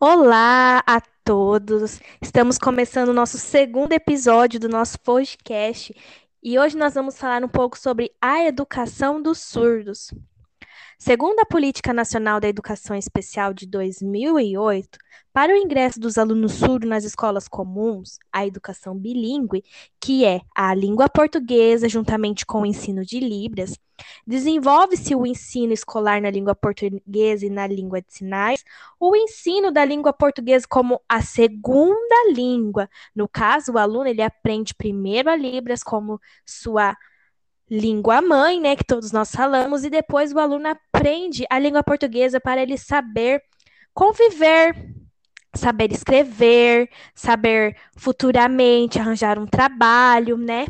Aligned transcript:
Olá 0.00 0.80
a 0.86 1.00
todos! 1.24 2.00
Estamos 2.22 2.56
começando 2.56 3.08
o 3.08 3.12
nosso 3.12 3.36
segundo 3.36 3.92
episódio 3.92 4.60
do 4.60 4.68
nosso 4.68 4.96
podcast 5.00 5.92
e 6.40 6.56
hoje 6.56 6.76
nós 6.76 6.94
vamos 6.94 7.18
falar 7.18 7.42
um 7.42 7.48
pouco 7.48 7.76
sobre 7.76 8.12
a 8.20 8.44
educação 8.44 9.20
dos 9.20 9.40
surdos. 9.40 10.14
Segundo 11.00 11.38
a 11.38 11.46
Política 11.46 11.92
Nacional 11.92 12.40
da 12.40 12.48
Educação 12.48 12.96
Especial 12.96 13.54
de 13.54 13.66
2008, 13.68 14.98
para 15.32 15.52
o 15.52 15.56
ingresso 15.56 16.00
dos 16.00 16.18
alunos 16.18 16.54
surdos 16.54 16.90
nas 16.90 17.04
escolas 17.04 17.46
comuns, 17.46 18.18
a 18.32 18.44
educação 18.44 18.96
bilíngue, 18.98 19.62
que 20.00 20.24
é 20.24 20.40
a 20.52 20.74
língua 20.74 21.08
portuguesa 21.08 21.88
juntamente 21.88 22.44
com 22.44 22.62
o 22.62 22.66
ensino 22.66 23.04
de 23.04 23.20
Libras, 23.20 23.78
desenvolve-se 24.26 25.14
o 25.14 25.24
ensino 25.24 25.72
escolar 25.72 26.20
na 26.20 26.30
língua 26.30 26.56
portuguesa 26.56 27.46
e 27.46 27.50
na 27.50 27.68
língua 27.68 28.02
de 28.02 28.12
sinais, 28.12 28.64
o 28.98 29.14
ensino 29.14 29.70
da 29.70 29.84
língua 29.84 30.12
portuguesa 30.12 30.66
como 30.68 31.00
a 31.08 31.22
segunda 31.22 32.32
língua. 32.34 32.90
No 33.14 33.28
caso, 33.28 33.72
o 33.72 33.78
aluno 33.78 34.08
ele 34.08 34.20
aprende 34.20 34.74
primeiro 34.74 35.30
a 35.30 35.36
Libras 35.36 35.84
como 35.84 36.20
sua 36.44 36.96
mãe, 38.22 38.60
né, 38.60 38.76
que 38.76 38.84
todos 38.84 39.12
nós 39.12 39.30
falamos, 39.30 39.84
e 39.84 39.90
depois 39.90 40.32
o 40.32 40.38
aluno 40.38 40.68
aprende 40.68 41.44
a 41.50 41.58
língua 41.58 41.82
portuguesa 41.82 42.40
para 42.40 42.62
ele 42.62 42.78
saber 42.78 43.42
conviver, 43.94 44.76
saber 45.54 45.92
escrever, 45.92 46.88
saber 47.14 47.76
futuramente 47.96 48.98
arranjar 48.98 49.38
um 49.40 49.46
trabalho, 49.46 50.36
né? 50.36 50.66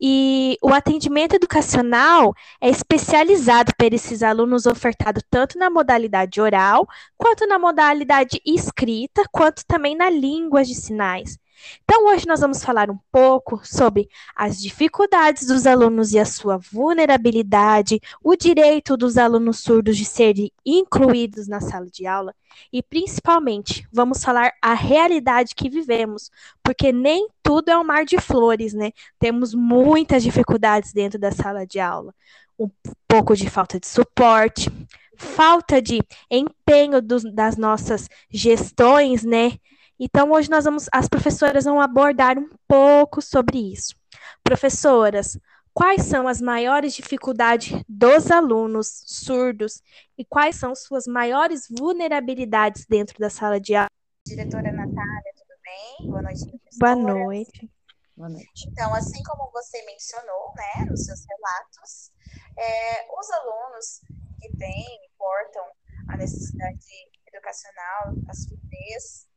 E 0.00 0.56
o 0.62 0.74
atendimento 0.74 1.34
educacional 1.34 2.34
é 2.60 2.68
especializado 2.68 3.72
para 3.76 3.94
esses 3.94 4.22
alunos 4.22 4.66
ofertado 4.66 5.20
tanto 5.30 5.56
na 5.58 5.70
modalidade 5.70 6.40
oral, 6.40 6.86
quanto 7.16 7.46
na 7.46 7.58
modalidade 7.58 8.40
escrita, 8.44 9.22
quanto 9.30 9.64
também 9.66 9.96
na 9.96 10.10
língua 10.10 10.64
de 10.64 10.74
sinais. 10.74 11.38
Então, 11.84 12.06
hoje 12.06 12.26
nós 12.26 12.40
vamos 12.40 12.62
falar 12.62 12.90
um 12.90 12.98
pouco 13.10 13.60
sobre 13.64 14.08
as 14.36 14.60
dificuldades 14.60 15.46
dos 15.46 15.66
alunos 15.66 16.12
e 16.12 16.18
a 16.18 16.24
sua 16.24 16.58
vulnerabilidade, 16.58 18.00
o 18.22 18.36
direito 18.36 18.96
dos 18.96 19.16
alunos 19.16 19.60
surdos 19.60 19.96
de 19.96 20.04
serem 20.04 20.50
incluídos 20.64 21.48
na 21.48 21.60
sala 21.60 21.86
de 21.86 22.06
aula 22.06 22.34
e, 22.72 22.82
principalmente, 22.82 23.86
vamos 23.92 24.22
falar 24.22 24.52
a 24.62 24.74
realidade 24.74 25.54
que 25.54 25.68
vivemos, 25.68 26.30
porque 26.62 26.92
nem 26.92 27.28
tudo 27.42 27.70
é 27.70 27.78
um 27.78 27.84
mar 27.84 28.04
de 28.04 28.18
flores, 28.18 28.72
né? 28.72 28.90
Temos 29.18 29.54
muitas 29.54 30.22
dificuldades 30.22 30.92
dentro 30.92 31.18
da 31.18 31.30
sala 31.30 31.66
de 31.66 31.80
aula. 31.80 32.14
Um 32.58 32.70
pouco 33.06 33.36
de 33.36 33.48
falta 33.48 33.78
de 33.78 33.86
suporte, 33.86 34.70
falta 35.16 35.80
de 35.80 36.00
empenho 36.30 37.00
dos, 37.00 37.24
das 37.32 37.56
nossas 37.56 38.08
gestões, 38.30 39.24
né? 39.24 39.52
Então, 39.98 40.30
hoje 40.30 40.48
nós 40.48 40.64
vamos, 40.64 40.86
as 40.92 41.08
professoras 41.08 41.64
vão 41.64 41.80
abordar 41.80 42.38
um 42.38 42.48
pouco 42.68 43.20
sobre 43.20 43.72
isso. 43.72 43.96
Professoras, 44.44 45.36
quais 45.74 46.02
são 46.02 46.28
as 46.28 46.40
maiores 46.40 46.94
dificuldades 46.94 47.82
dos 47.88 48.30
alunos 48.30 49.02
surdos 49.06 49.82
e 50.16 50.24
quais 50.24 50.56
são 50.56 50.74
suas 50.74 51.06
maiores 51.06 51.66
vulnerabilidades 51.68 52.86
dentro 52.86 53.18
da 53.18 53.28
sala 53.28 53.60
de 53.60 53.74
aula? 53.74 53.90
Diretora 54.24 54.70
Natália, 54.70 55.32
tudo 55.36 55.54
bem? 55.64 56.08
Boa 56.08 56.22
noite. 56.22 56.60
Boa 56.78 56.94
noite. 56.94 57.70
Boa 58.16 58.28
noite. 58.28 58.68
Então, 58.68 58.94
assim 58.94 59.22
como 59.22 59.50
você 59.52 59.84
mencionou, 59.84 60.52
né, 60.56 60.84
nos 60.90 61.04
seus 61.04 61.24
relatos, 61.26 62.12
é, 62.56 63.06
os 63.18 63.30
alunos 63.30 64.00
que 64.40 64.56
têm, 64.56 65.00
portam 65.16 65.64
a 66.08 66.16
necessidade 66.16 66.84
educacional, 67.26 68.14
a 68.28 68.34
surdez, 68.34 69.28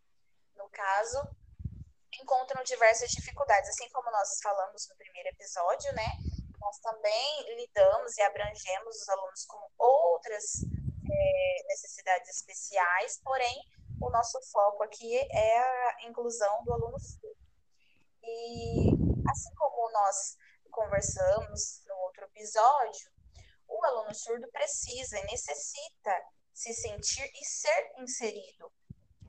no 0.62 0.70
caso, 0.70 1.20
encontram 2.22 2.64
diversas 2.64 3.10
dificuldades. 3.10 3.70
Assim 3.70 3.90
como 3.90 4.12
nós 4.12 4.40
falamos 4.42 4.88
no 4.90 4.96
primeiro 4.96 5.30
episódio, 5.30 5.92
né? 5.94 6.06
Nós 6.60 6.78
também 6.80 7.56
lidamos 7.56 8.18
e 8.18 8.22
abrangemos 8.22 8.96
os 8.96 9.10
alunos 9.10 9.46
com 9.46 9.68
outras 9.80 10.44
é, 11.10 11.64
necessidades 11.68 12.30
especiais, 12.30 13.20
porém, 13.24 13.64
o 14.00 14.10
nosso 14.10 14.40
foco 14.52 14.84
aqui 14.84 15.18
é 15.18 15.60
a 15.60 16.08
inclusão 16.08 16.64
do 16.64 16.74
aluno 16.74 17.00
surdo. 17.00 17.36
E 18.24 18.92
assim 19.30 19.54
como 19.56 19.92
nós 19.92 20.38
conversamos 20.70 21.84
no 21.88 21.96
outro 22.06 22.26
episódio, 22.26 23.12
o 23.68 23.86
aluno 23.86 24.14
surdo 24.14 24.48
precisa 24.52 25.20
e 25.20 25.26
necessita 25.26 26.24
se 26.54 26.74
sentir 26.74 27.30
e 27.34 27.46
ser 27.46 27.94
inserido 27.98 28.72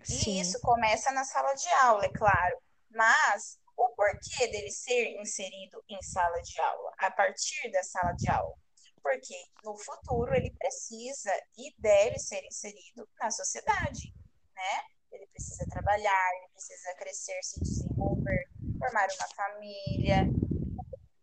Sim. 0.04 0.30
E 0.30 0.40
isso 0.40 0.60
começa 0.60 1.10
na 1.12 1.24
sala 1.24 1.54
de 1.54 1.68
aula, 1.68 2.04
é 2.04 2.08
claro. 2.10 2.58
Mas 2.90 3.58
o 3.76 3.88
porquê 3.90 4.48
dele 4.48 4.70
ser 4.70 5.20
inserido 5.20 5.82
em 5.88 6.00
sala 6.02 6.40
de 6.42 6.60
aula, 6.60 6.92
a 6.98 7.10
partir 7.10 7.70
da 7.70 7.82
sala 7.82 8.12
de 8.12 8.28
aula? 8.28 8.54
Porque 9.02 9.34
no 9.64 9.76
futuro 9.76 10.32
ele 10.34 10.52
precisa 10.52 11.32
e 11.56 11.74
deve 11.78 12.18
ser 12.18 12.44
inserido 12.44 13.08
na 13.20 13.30
sociedade, 13.30 14.14
né? 14.54 14.84
Ele 15.10 15.26
precisa 15.26 15.66
trabalhar, 15.68 16.30
ele 16.36 16.48
precisa 16.52 16.94
crescer, 16.94 17.38
se 17.42 17.60
desenvolver, 17.60 18.48
formar 18.78 19.08
uma 19.18 19.28
família. 19.34 20.24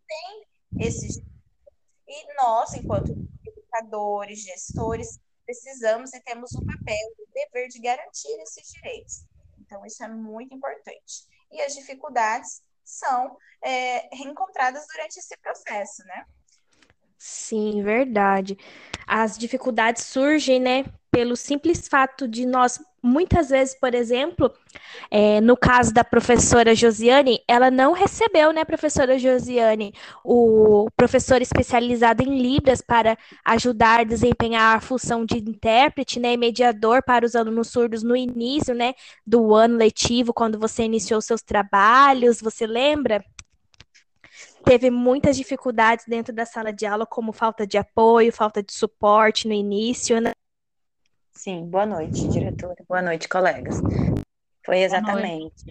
Tem 0.06 0.46
esses. 0.78 1.16
E 2.06 2.34
nós, 2.34 2.74
enquanto 2.74 3.12
educadores, 3.46 4.42
gestores, 4.42 5.18
precisamos 5.50 6.14
e 6.14 6.20
temos 6.20 6.52
o 6.52 6.64
papel, 6.64 7.08
o 7.18 7.26
dever 7.34 7.68
de 7.68 7.80
garantir 7.80 8.40
esses 8.40 8.72
direitos. 8.72 9.24
Então, 9.58 9.84
isso 9.84 10.02
é 10.04 10.08
muito 10.08 10.54
importante. 10.54 11.26
E 11.50 11.60
as 11.60 11.74
dificuldades 11.74 12.62
são 12.84 13.36
é, 13.62 14.08
reencontradas 14.14 14.86
durante 14.92 15.18
esse 15.18 15.36
processo, 15.38 16.04
né? 16.04 16.24
Sim, 17.18 17.82
verdade. 17.82 18.56
As 19.06 19.36
dificuldades 19.36 20.04
surgem, 20.04 20.60
né, 20.60 20.84
pelo 21.10 21.36
simples 21.36 21.88
fato 21.88 22.28
de 22.28 22.46
nós, 22.46 22.80
muitas 23.02 23.48
vezes, 23.48 23.74
por 23.74 23.94
exemplo, 23.94 24.52
é, 25.10 25.40
no 25.40 25.56
caso 25.56 25.92
da 25.92 26.04
professora 26.04 26.74
Josiane, 26.74 27.40
ela 27.48 27.70
não 27.70 27.92
recebeu, 27.92 28.52
né, 28.52 28.64
professora 28.64 29.18
Josiane, 29.18 29.94
o 30.24 30.88
professor 30.96 31.40
especializado 31.40 32.22
em 32.22 32.40
Libras 32.40 32.80
para 32.80 33.16
ajudar 33.44 34.00
a 34.00 34.04
desempenhar 34.04 34.76
a 34.76 34.80
função 34.80 35.24
de 35.24 35.38
intérprete, 35.38 36.20
né, 36.20 36.34
e 36.34 36.36
mediador 36.36 37.02
para 37.02 37.24
os 37.24 37.34
alunos 37.34 37.68
surdos 37.68 38.02
no 38.02 38.16
início, 38.16 38.74
né, 38.74 38.94
do 39.26 39.54
ano 39.54 39.76
letivo, 39.76 40.32
quando 40.32 40.58
você 40.58 40.84
iniciou 40.84 41.20
seus 41.20 41.42
trabalhos, 41.42 42.40
você 42.40 42.66
lembra? 42.66 43.24
teve 44.64 44.90
muitas 44.90 45.36
dificuldades 45.36 46.04
dentro 46.06 46.34
da 46.34 46.44
sala 46.44 46.72
de 46.72 46.86
aula, 46.86 47.06
como 47.06 47.32
falta 47.32 47.66
de 47.66 47.78
apoio, 47.78 48.32
falta 48.32 48.62
de 48.62 48.72
suporte 48.72 49.48
no 49.48 49.54
início, 49.54 50.20
né? 50.20 50.32
Sim, 51.32 51.66
boa 51.66 51.86
noite, 51.86 52.28
diretora. 52.28 52.76
Boa 52.88 53.02
noite, 53.02 53.28
colegas. 53.28 53.76
Foi 54.64 54.78
exatamente. 54.80 55.64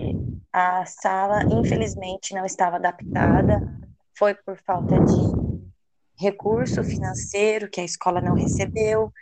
A 0.51 0.85
sala, 0.85 1.43
infelizmente, 1.43 2.33
não 2.33 2.45
estava 2.45 2.77
adaptada. 2.77 3.61
Foi 4.17 4.33
por 4.33 4.57
falta 4.57 4.95
de 4.99 5.59
recurso 6.17 6.83
financeiro 6.83 7.69
que 7.69 7.79
a 7.79 7.85
escola 7.85 8.19
não 8.19 8.33
recebeu 8.33 9.13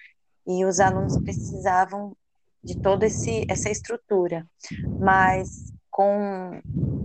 e 0.48 0.66
os 0.66 0.80
alunos 0.80 1.18
precisavam 1.18 2.16
de 2.64 2.76
toda 2.78 3.06
esse, 3.06 3.46
essa 3.50 3.70
estrutura. 3.70 4.48
Mas 5.00 5.72
com 5.92 6.62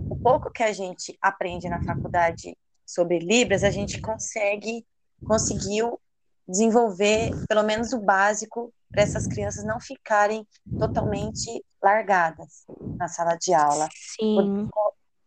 o 0.09 0.15
pouco 0.15 0.51
que 0.51 0.63
a 0.63 0.71
gente 0.71 1.17
aprende 1.21 1.67
na 1.69 1.83
faculdade 1.83 2.57
sobre 2.85 3.19
Libras, 3.19 3.63
a 3.63 3.69
gente 3.69 3.99
consegue 4.01 4.85
conseguiu 5.25 5.99
desenvolver 6.47 7.31
pelo 7.47 7.63
menos 7.63 7.93
o 7.93 7.99
básico 7.99 8.73
para 8.93 9.01
essas 9.01 9.25
crianças 9.25 9.65
não 9.65 9.79
ficarem 9.79 10.47
totalmente 10.77 11.65
largadas 11.81 12.63
na 12.95 13.07
sala 13.07 13.35
de 13.35 13.51
aula. 13.51 13.89
Sim. 13.91 14.69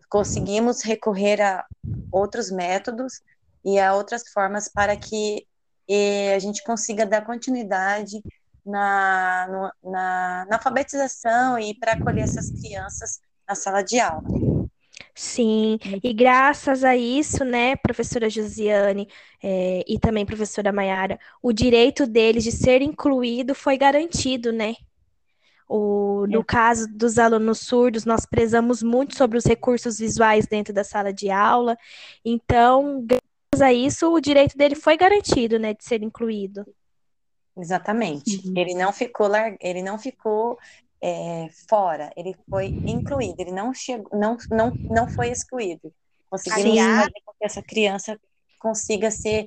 Conseguimos 0.09 0.83
recorrer 0.83 1.43
a 1.43 1.67
outros 2.13 2.49
métodos 2.49 3.21
e 3.65 3.81
a 3.81 3.93
outras 3.93 4.23
formas 4.29 4.69
para 4.69 4.97
que 4.97 5.45
eh, 5.89 6.33
a 6.35 6.39
gente 6.39 6.63
consiga 6.63 7.05
dar 7.05 7.27
continuidade 7.27 8.23
na, 8.65 9.75
na, 9.83 10.47
na 10.49 10.57
alfabetização 10.57 11.59
e 11.59 11.75
para 11.75 11.95
acolher 11.95 12.23
essas 12.23 12.51
crianças 12.51 13.21
na 13.49 13.57
sala 13.57 13.83
de 13.83 13.99
aula. 13.99 14.56
Sim, 15.19 15.79
e 16.05 16.13
graças 16.13 16.85
a 16.85 16.95
isso, 16.95 17.43
né, 17.43 17.75
professora 17.75 18.29
Josiane 18.29 19.09
é, 19.43 19.83
e 19.89 19.99
também 19.99 20.27
professora 20.27 20.71
Maiara, 20.71 21.19
o 21.43 21.55
direito 21.55 22.07
deles 22.07 22.45
de 22.45 22.53
ser 22.53 22.83
incluído 22.83 23.55
foi 23.55 23.79
garantido, 23.79 24.53
né? 24.53 24.75
O, 25.67 26.27
no 26.29 26.41
é. 26.41 26.45
caso 26.45 26.87
dos 26.95 27.19
alunos 27.19 27.61
surdos, 27.61 28.05
nós 28.05 28.27
prezamos 28.27 28.83
muito 28.83 29.17
sobre 29.17 29.39
os 29.39 29.47
recursos 29.47 29.99
visuais 29.99 30.47
dentro 30.47 30.75
da 30.75 30.85
sala 30.85 31.15
de 31.15 31.31
aula, 31.31 31.79
então, 32.23 33.03
graças 33.03 33.63
a 33.63 33.73
isso, 33.73 34.13
o 34.13 34.21
direito 34.21 34.55
dele 34.55 34.75
foi 34.75 34.99
garantido, 34.99 35.59
né, 35.59 35.73
de 35.73 35.83
ser 35.83 36.03
incluído. 36.03 36.63
Exatamente. 37.57 38.47
Uhum. 38.47 38.53
Ele 38.55 38.75
não 38.75 38.93
ficou 38.93 39.31
ele 39.63 39.81
não 39.81 39.99
ficou 39.99 40.59
é, 41.03 41.49
fora, 41.69 42.11
ele 42.17 42.35
foi 42.49 42.67
incluído, 42.87 43.37
ele 43.39 43.53
não 43.53 43.73
chegou, 43.75 44.09
não, 44.19 44.37
não, 44.51 44.73
não 44.91 45.09
foi 45.09 45.31
excluído. 45.31 45.93
Conseguimos 46.31 46.79
fazer 46.79 47.21
com 47.25 47.33
que 47.39 47.45
essa 47.45 47.63
criança 47.63 48.21
consiga 48.59 49.11
ser 49.11 49.47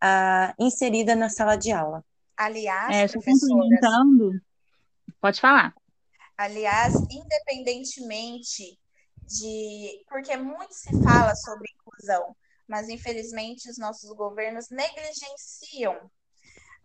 ah, 0.00 0.54
inserida 0.58 1.14
na 1.14 1.28
sala 1.28 1.56
de 1.56 1.72
aula. 1.72 2.04
Aliás, 2.36 2.94
É, 2.94 3.08
complementando, 3.08 4.32
pode 5.20 5.40
falar. 5.40 5.74
aliás, 6.36 6.94
independentemente 7.10 8.78
de. 9.26 10.04
Porque 10.08 10.36
muito 10.36 10.74
se 10.74 10.90
fala 11.02 11.34
sobre 11.34 11.68
inclusão, 11.74 12.36
mas 12.68 12.88
infelizmente 12.88 13.68
os 13.70 13.78
nossos 13.78 14.10
governos 14.16 14.68
negligenciam 14.70 16.10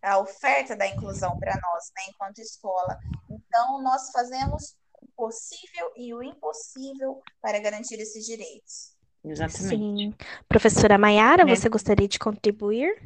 a 0.01 0.19
oferta 0.19 0.75
da 0.75 0.87
inclusão 0.87 1.37
para 1.39 1.53
nós, 1.53 1.91
né, 1.95 2.03
enquanto 2.09 2.39
escola. 2.39 2.97
Então, 3.29 3.81
nós 3.83 4.11
fazemos 4.11 4.75
o 5.01 5.07
possível 5.15 5.91
e 5.95 6.13
o 6.13 6.23
impossível 6.23 7.21
para 7.41 7.59
garantir 7.59 7.95
esses 7.95 8.25
direitos. 8.25 8.95
Exatamente. 9.23 9.67
Sim. 9.69 10.13
Professora 10.47 10.97
Maiara, 10.97 11.45
Né? 11.45 11.55
você 11.55 11.69
gostaria 11.69 12.07
de 12.07 12.17
contribuir? 12.17 12.99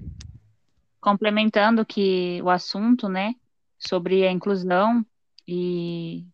complementando 1.05 1.85
que 1.85 2.41
o 2.41 2.49
assunto, 2.49 3.07
né, 3.07 3.35
sobre 3.77 4.25
a 4.25 4.31
inclusão 4.31 5.05
e 5.47 6.25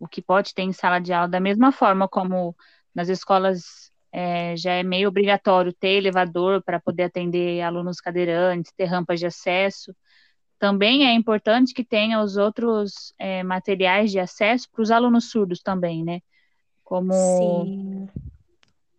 o 0.00 0.08
que 0.08 0.22
pode 0.22 0.54
ter 0.54 0.62
em 0.62 0.72
sala 0.72 0.98
de 0.98 1.12
aula, 1.12 1.28
da 1.28 1.38
mesma 1.38 1.70
forma 1.70 2.08
como 2.08 2.56
nas 2.94 3.10
escolas 3.10 3.92
é, 4.10 4.56
já 4.56 4.72
é 4.72 4.82
meio 4.82 5.10
obrigatório 5.10 5.74
ter 5.74 5.98
elevador 5.98 6.62
para 6.62 6.80
poder 6.80 7.02
atender 7.02 7.60
alunos 7.60 8.00
cadeirantes, 8.00 8.72
ter 8.74 8.86
rampas 8.86 9.20
de 9.20 9.26
acesso, 9.26 9.94
também 10.64 11.06
é 11.06 11.12
importante 11.12 11.74
que 11.74 11.84
tenha 11.84 12.22
os 12.22 12.38
outros 12.38 13.12
é, 13.18 13.42
materiais 13.42 14.10
de 14.10 14.18
acesso 14.18 14.66
para 14.72 14.80
os 14.80 14.90
alunos 14.90 15.28
surdos 15.28 15.60
também, 15.60 16.02
né? 16.02 16.22
Como 16.82 17.12
Sim. 17.12 18.08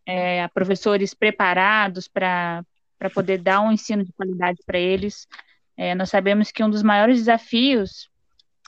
é, 0.06 0.48
professores 0.50 1.16
preparados 1.16 2.08
para 2.08 2.64
poder 3.16 3.40
dar 3.40 3.62
um 3.62 3.72
ensino 3.72 4.06
de 4.06 4.14
qualidade 4.14 4.60
para 4.64 4.78
eles. 4.78 5.28
É, 5.76 5.96
nós 5.96 6.12
sabemos 6.12 6.52
que 6.52 6.64
um 6.64 6.70
dos 6.70 6.84
maiores 6.84 7.18
desafios 7.18 8.12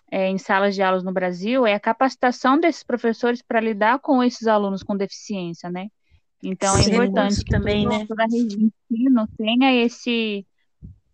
é, 0.09 0.27
em 0.29 0.39
salas 0.39 0.73
de 0.73 0.81
aulas 0.81 1.03
no 1.03 1.13
Brasil 1.13 1.67
é 1.67 1.75
a 1.75 1.79
capacitação 1.79 2.59
desses 2.59 2.81
professores 2.81 3.43
para 3.43 3.59
lidar 3.59 3.99
com 3.99 4.23
esses 4.23 4.47
alunos 4.47 4.81
com 4.81 4.97
deficiência, 4.97 5.69
né? 5.69 5.85
Então 6.41 6.75
é 6.75 6.81
Sim, 6.81 6.93
importante 6.93 7.33
isso 7.33 7.45
que 7.45 7.51
também, 7.51 7.87
né? 7.87 8.07
toda 8.07 8.23
a 8.23 8.25
rede 8.25 8.47
de 8.47 8.71
ensino 8.89 9.29
tenha 9.37 9.85
esse 9.85 10.47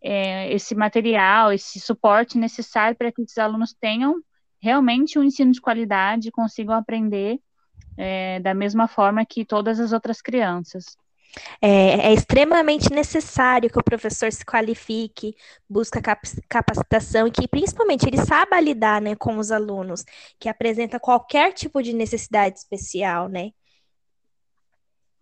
é, 0.03 0.53
esse 0.53 0.75
material, 0.75 1.53
esse 1.53 1.79
suporte 1.79 2.37
necessário 2.37 2.97
para 2.97 3.11
que 3.11 3.21
esses 3.21 3.37
alunos 3.37 3.73
tenham 3.79 4.15
realmente 4.61 5.17
um 5.17 5.23
ensino 5.23 5.51
de 5.51 5.61
qualidade 5.61 6.27
e 6.27 6.31
consigam 6.31 6.75
aprender 6.75 7.39
é, 7.97 8.39
da 8.39 8.53
mesma 8.53 8.87
forma 8.87 9.25
que 9.25 9.45
todas 9.45 9.79
as 9.79 9.93
outras 9.93 10.21
crianças. 10.21 10.97
É, 11.61 12.09
é 12.09 12.13
extremamente 12.13 12.91
necessário 12.91 13.69
que 13.69 13.79
o 13.79 13.83
professor 13.83 14.31
se 14.31 14.45
qualifique, 14.45 15.35
busque 15.67 15.99
cap- 15.99 16.21
capacitação 16.47 17.27
e 17.27 17.31
que, 17.31 17.47
principalmente, 17.47 18.05
ele 18.07 18.17
saiba 18.17 18.59
lidar, 18.59 19.01
né, 19.01 19.15
com 19.15 19.37
os 19.37 19.51
alunos 19.51 20.05
que 20.39 20.47
apresentam 20.47 20.99
qualquer 20.99 21.51
tipo 21.53 21.81
de 21.81 21.93
necessidade 21.93 22.59
especial, 22.59 23.27
né? 23.27 23.49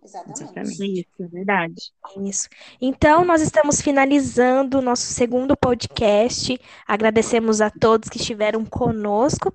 Exatamente. 0.03 0.43
Exatamente. 0.43 0.99
Isso, 0.99 1.23
é 1.23 1.27
verdade. 1.27 1.91
Isso. 2.17 2.49
Então, 2.81 3.23
nós 3.23 3.41
estamos 3.41 3.81
finalizando 3.81 4.79
o 4.79 4.81
nosso 4.81 5.03
segundo 5.03 5.55
podcast. 5.55 6.59
Agradecemos 6.87 7.61
a 7.61 7.69
todos 7.69 8.09
que 8.09 8.17
estiveram 8.17 8.65
conosco 8.65 9.53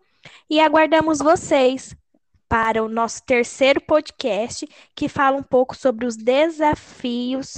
e 0.48 0.60
aguardamos 0.60 1.18
vocês 1.18 1.94
para 2.48 2.82
o 2.82 2.88
nosso 2.88 3.24
terceiro 3.24 3.80
podcast, 3.80 4.68
que 4.94 5.08
fala 5.08 5.36
um 5.36 5.42
pouco 5.42 5.76
sobre 5.76 6.06
os 6.06 6.16
desafios 6.16 7.54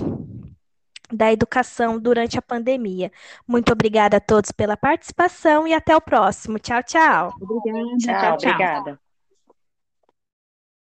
da 1.13 1.33
educação 1.33 1.99
durante 1.99 2.39
a 2.39 2.43
pandemia. 2.43 3.11
Muito 3.47 3.73
obrigada 3.73 4.19
a 4.19 4.21
todos 4.21 4.51
pela 4.53 4.77
participação 4.77 5.67
e 5.67 5.75
até 5.75 5.97
o 5.97 6.01
próximo. 6.01 6.59
Tchau, 6.59 6.83
tchau. 6.83 7.35
Obrigada. 7.41 7.97
Tchau, 7.99 8.15
tchau, 8.15 8.37
tchau. 8.37 8.51
obrigada. 8.53 9.08